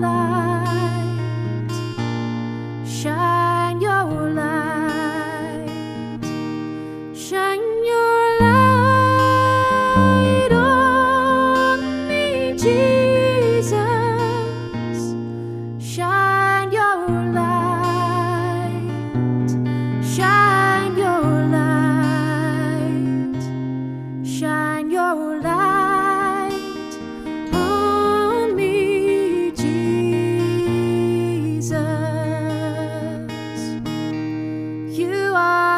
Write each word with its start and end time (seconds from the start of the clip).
light 0.00 1.70
shine. 2.86 3.35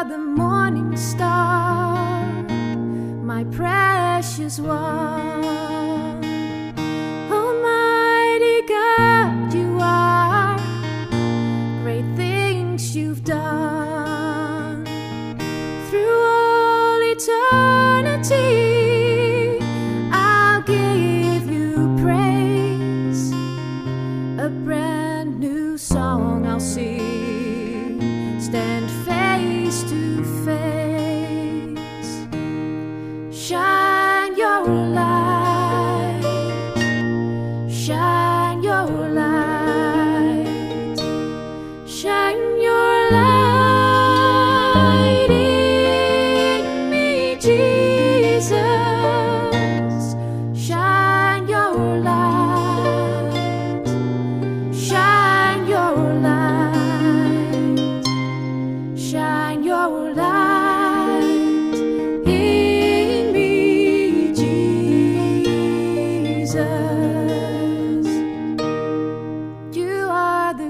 the 0.03 0.17
morning 0.17 0.95
star, 0.95 1.93
my 3.21 3.43
precious 3.45 4.57
one. 4.59 5.88
our 38.79 39.09
life. 39.09 39.28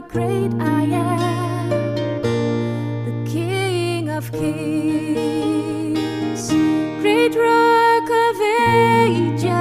great 0.10 0.52
I 0.60 0.84
am, 0.86 1.70
the 3.06 3.12
King 3.30 4.10
of 4.10 4.32
Kings, 4.32 5.70
great 7.02 7.36
rock 7.36 8.10
of 8.10 8.42
ages. 8.42 9.59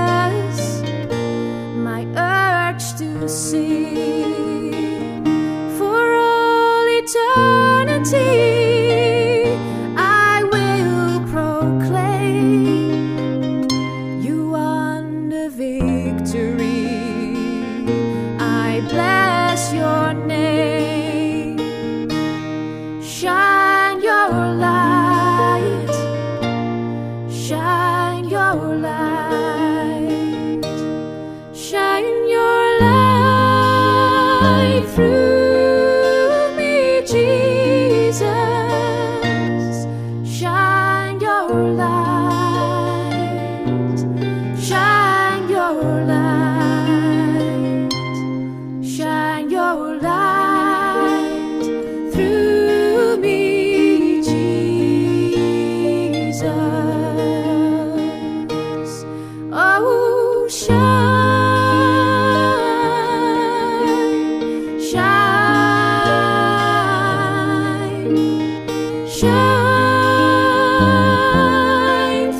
Shine 69.18 69.30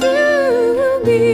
through 0.01 1.03
me. 1.05 1.27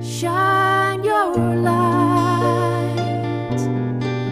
Shine 0.00 1.04
your 1.04 1.56
light. 1.56 2.96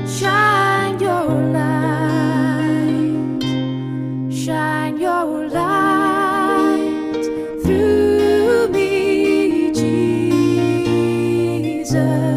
Shine 0.08 0.98
your 0.98 1.28
light. 1.58 3.42
Shine 4.32 4.96
your 4.98 5.48
light 5.50 7.24
through 7.62 8.68
me, 8.68 9.72
Jesus. 11.82 12.31